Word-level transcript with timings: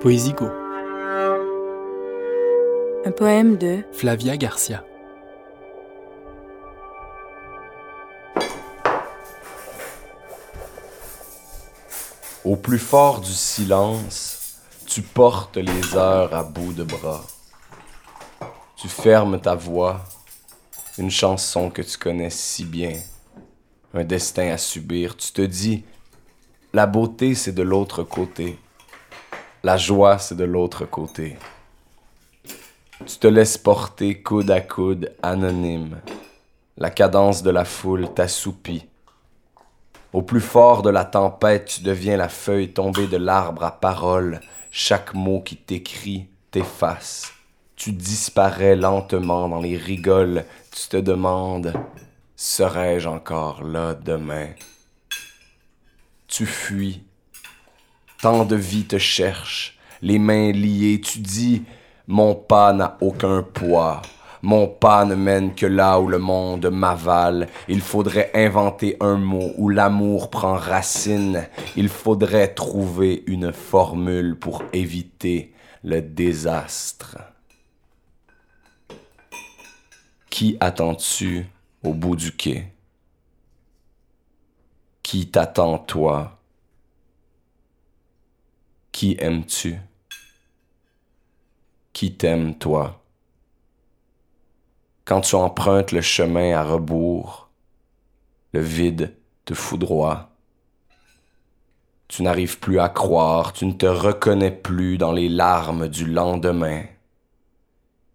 Poésico, 0.00 0.46
Un 3.04 3.12
poème 3.12 3.56
de 3.56 3.84
Flavia 3.92 4.36
Garcia. 4.36 4.84
Au 12.44 12.56
plus 12.56 12.78
fort 12.78 13.20
du 13.20 13.32
silence, 13.32 14.60
tu 14.86 15.02
portes 15.02 15.56
les 15.56 15.94
heures 15.94 16.34
à 16.34 16.42
bout 16.42 16.72
de 16.72 16.82
bras. 16.82 17.24
Tu 18.76 18.88
fermes 18.88 19.40
ta 19.40 19.54
voix, 19.54 20.04
une 20.98 21.10
chanson 21.10 21.70
que 21.70 21.82
tu 21.82 21.96
connais 21.96 22.30
si 22.30 22.64
bien, 22.64 22.98
un 23.94 24.02
destin 24.02 24.48
à 24.50 24.58
subir. 24.58 25.16
Tu 25.16 25.30
te 25.32 25.42
dis, 25.42 25.84
la 26.72 26.86
beauté 26.86 27.36
c'est 27.36 27.52
de 27.52 27.62
l'autre 27.62 28.02
côté, 28.02 28.58
la 29.62 29.76
joie 29.76 30.18
c'est 30.18 30.36
de 30.36 30.44
l'autre 30.44 30.84
côté. 30.84 31.36
Tu 33.06 33.18
te 33.18 33.26
laisses 33.26 33.58
porter 33.58 34.22
coude 34.22 34.50
à 34.50 34.60
coude, 34.60 35.12
anonyme. 35.22 36.00
La 36.76 36.90
cadence 36.90 37.42
de 37.42 37.50
la 37.50 37.64
foule 37.64 38.12
t'assoupit. 38.14 38.86
Au 40.12 40.22
plus 40.22 40.40
fort 40.40 40.82
de 40.82 40.90
la 40.90 41.04
tempête, 41.04 41.64
tu 41.64 41.82
deviens 41.82 42.16
la 42.16 42.28
feuille 42.28 42.72
tombée 42.72 43.06
de 43.06 43.16
l'arbre 43.16 43.64
à 43.64 43.72
parole. 43.72 44.40
Chaque 44.70 45.14
mot 45.14 45.40
qui 45.40 45.56
t'écrit 45.56 46.28
t'efface. 46.50 47.32
Tu 47.76 47.92
disparais 47.92 48.76
lentement 48.76 49.48
dans 49.48 49.60
les 49.60 49.76
rigoles. 49.76 50.44
Tu 50.70 50.88
te 50.88 50.96
demandes, 50.96 51.72
serai-je 52.36 53.08
encore 53.08 53.64
là 53.64 53.94
demain? 53.94 54.50
Tu 56.28 56.46
fuis. 56.46 57.02
Tant 58.22 58.44
de 58.44 58.54
vie 58.54 58.84
te 58.84 58.98
cherche, 58.98 59.76
les 60.00 60.20
mains 60.20 60.52
liées. 60.52 61.00
Tu 61.00 61.18
dis, 61.18 61.64
mon 62.06 62.36
pas 62.36 62.72
n'a 62.72 62.96
aucun 63.00 63.42
poids. 63.42 64.00
Mon 64.42 64.68
pas 64.68 65.04
ne 65.04 65.16
mène 65.16 65.56
que 65.56 65.66
là 65.66 65.98
où 65.98 66.06
le 66.06 66.20
monde 66.20 66.70
m'avale. 66.70 67.48
Il 67.66 67.80
faudrait 67.80 68.30
inventer 68.32 68.96
un 69.00 69.16
mot 69.16 69.50
où 69.56 69.68
l'amour 69.68 70.30
prend 70.30 70.54
racine. 70.54 71.48
Il 71.74 71.88
faudrait 71.88 72.54
trouver 72.54 73.24
une 73.26 73.52
formule 73.52 74.38
pour 74.38 74.62
éviter 74.72 75.52
le 75.82 76.00
désastre. 76.00 77.18
Qui 80.30 80.56
attends-tu 80.60 81.48
au 81.82 81.92
bout 81.92 82.14
du 82.14 82.30
quai? 82.30 82.68
Qui 85.02 85.28
t'attend 85.28 85.78
toi? 85.78 86.38
Qui 88.92 89.16
aimes-tu? 89.18 89.78
Qui 91.94 92.14
t'aime 92.14 92.54
toi? 92.58 93.02
Quand 95.06 95.22
tu 95.22 95.34
empruntes 95.34 95.92
le 95.92 96.02
chemin 96.02 96.54
à 96.54 96.62
rebours, 96.62 97.48
le 98.52 98.60
vide 98.60 99.16
te 99.46 99.54
foudroie. 99.54 100.30
Tu 102.06 102.22
n'arrives 102.22 102.58
plus 102.58 102.78
à 102.78 102.90
croire, 102.90 103.54
tu 103.54 103.64
ne 103.64 103.72
te 103.72 103.86
reconnais 103.86 104.50
plus 104.50 104.98
dans 104.98 105.12
les 105.12 105.30
larmes 105.30 105.88
du 105.88 106.04
lendemain. 106.04 106.84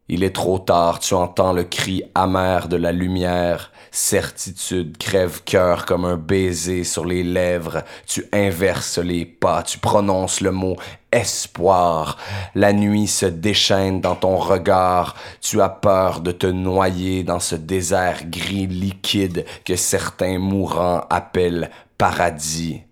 Il 0.09 0.23
est 0.23 0.33
trop 0.33 0.57
tard, 0.57 0.99
tu 0.99 1.13
entends 1.15 1.51
le 1.51 1.65
cri 1.65 2.03
amer 2.15 2.69
de 2.69 2.77
la 2.77 2.93
lumière, 2.93 3.73
certitude 3.91 4.97
crève-cœur 4.97 5.85
comme 5.85 6.05
un 6.05 6.15
baiser 6.15 6.85
sur 6.85 7.03
les 7.03 7.23
lèvres, 7.23 7.83
tu 8.05 8.25
inverses 8.31 8.99
les 8.99 9.25
pas, 9.25 9.63
tu 9.63 9.79
prononces 9.79 10.39
le 10.39 10.51
mot 10.51 10.77
espoir. 11.11 12.17
La 12.55 12.71
nuit 12.71 13.07
se 13.07 13.25
déchaîne 13.25 13.99
dans 13.99 14.15
ton 14.15 14.37
regard, 14.37 15.15
tu 15.41 15.61
as 15.61 15.69
peur 15.69 16.21
de 16.21 16.31
te 16.31 16.47
noyer 16.47 17.23
dans 17.23 17.41
ce 17.41 17.55
désert 17.55 18.29
gris 18.29 18.67
liquide 18.67 19.45
que 19.65 19.75
certains 19.75 20.39
mourants 20.39 21.05
appellent 21.09 21.69
paradis. 21.97 22.86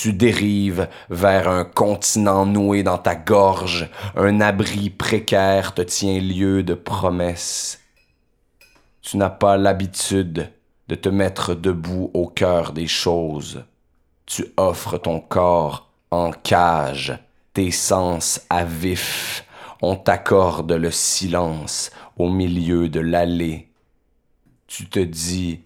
Tu 0.00 0.12
dérives 0.12 0.88
vers 1.10 1.48
un 1.48 1.64
continent 1.64 2.46
noué 2.46 2.84
dans 2.84 2.98
ta 2.98 3.16
gorge, 3.16 3.90
un 4.14 4.40
abri 4.40 4.90
précaire 4.90 5.74
te 5.74 5.82
tient 5.82 6.20
lieu 6.20 6.62
de 6.62 6.74
promesses. 6.74 7.80
Tu 9.02 9.16
n'as 9.16 9.28
pas 9.28 9.56
l'habitude 9.56 10.52
de 10.86 10.94
te 10.94 11.08
mettre 11.08 11.56
debout 11.56 12.12
au 12.14 12.28
cœur 12.28 12.72
des 12.72 12.86
choses. 12.86 13.64
Tu 14.24 14.46
offres 14.56 14.98
ton 14.98 15.18
corps 15.18 15.90
en 16.12 16.30
cage, 16.30 17.18
tes 17.52 17.72
sens 17.72 18.40
à 18.50 18.64
vif. 18.64 19.44
On 19.82 19.96
t'accorde 19.96 20.70
le 20.70 20.92
silence 20.92 21.90
au 22.16 22.30
milieu 22.30 22.88
de 22.88 23.00
l'allée. 23.00 23.68
Tu 24.68 24.88
te 24.88 25.00
dis, 25.00 25.64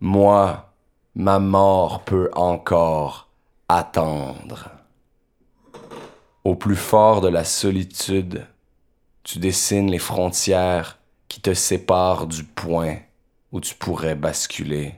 moi, 0.00 0.72
ma 1.14 1.38
mort 1.38 2.02
peut 2.02 2.28
encore 2.34 3.28
attendre. 3.76 4.70
Au 6.44 6.54
plus 6.54 6.76
fort 6.76 7.20
de 7.20 7.28
la 7.28 7.44
solitude, 7.44 8.46
tu 9.22 9.38
dessines 9.38 9.90
les 9.90 9.98
frontières 9.98 10.98
qui 11.28 11.40
te 11.40 11.54
séparent 11.54 12.26
du 12.26 12.44
point 12.44 12.96
où 13.52 13.60
tu 13.60 13.74
pourrais 13.74 14.14
basculer. 14.14 14.94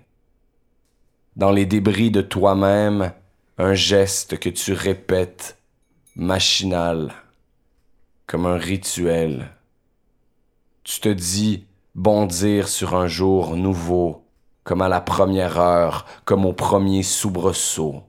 Dans 1.37 1.51
les 1.51 1.67
débris 1.67 2.11
de 2.11 2.23
toi-même, 2.23 3.13
un 3.59 3.75
geste 3.75 4.39
que 4.39 4.49
tu 4.49 4.73
répètes, 4.73 5.59
machinal, 6.17 7.13
comme 8.27 8.47
un 8.47 8.57
rituel. 8.57 9.51
Tu 10.83 11.01
te 11.01 11.09
dis 11.09 11.67
bondir 11.95 12.69
sur 12.69 12.95
un 12.95 13.07
jour 13.07 13.57
nouveau, 13.57 14.25
comme 14.63 14.83
à 14.83 14.89
la 14.89 15.01
première 15.01 15.61
heure, 15.61 16.07
comme 16.25 16.47
au 16.47 16.53
premier 16.53 17.03
soubresaut. 17.03 18.03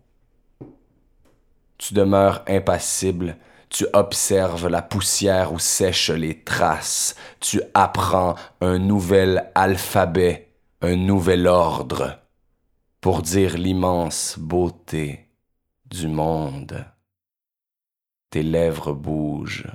Tu 1.78 1.94
demeures 1.94 2.44
impassible, 2.48 3.38
tu 3.70 3.86
observes 3.94 4.68
la 4.68 4.82
poussière 4.82 5.52
où 5.52 5.60
sèchent 5.60 6.10
les 6.10 6.44
traces, 6.44 7.16
tu 7.40 7.62
apprends 7.74 8.36
un 8.62 8.80
nouvel 8.80 9.52
alphabet, 9.56 10.54
un 10.82 10.96
nouvel 10.96 11.48
ordre, 11.48 12.20
pour 13.02 13.22
dire 13.22 13.58
l'immense 13.58 14.40
beauté 14.40 15.28
du 15.86 16.08
monde. 16.08 16.86
Tes 18.30 18.44
lèvres 18.44 18.94
bougent. 18.94 19.72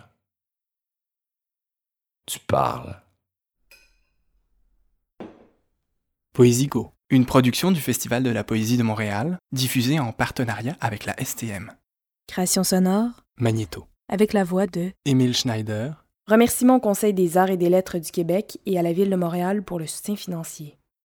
Tu 2.26 2.38
parles. 2.38 3.02
Poésico, 6.32 6.92
une 7.10 7.26
production 7.26 7.72
du 7.72 7.80
Festival 7.80 8.22
de 8.22 8.30
la 8.30 8.44
Poésie 8.44 8.76
de 8.76 8.82
Montréal, 8.82 9.38
diffusée 9.52 9.98
en 9.98 10.12
partenariat 10.12 10.76
avec 10.80 11.04
la 11.04 11.16
STM. 11.22 11.72
Création 12.30 12.62
sonore 12.62 13.10
Magnéto. 13.40 13.86
avec 14.08 14.32
la 14.34 14.44
voix 14.44 14.68
de 14.68 14.92
Émile 15.04 15.34
Schneider. 15.34 16.04
Remerciements 16.28 16.76
au 16.76 16.80
Conseil 16.80 17.12
des 17.12 17.36
arts 17.36 17.50
et 17.50 17.56
des 17.56 17.68
lettres 17.68 17.98
du 17.98 18.12
Québec 18.12 18.60
et 18.66 18.78
à 18.78 18.82
la 18.82 18.92
Ville 18.92 19.10
de 19.10 19.16
Montréal 19.16 19.64
pour 19.64 19.80
le 19.80 19.88
soutien 19.88 20.14
financier. 20.14 20.78